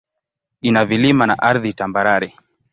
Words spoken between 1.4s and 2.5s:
ardhi tambarare.